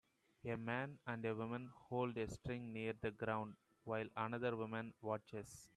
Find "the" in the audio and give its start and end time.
2.99-3.11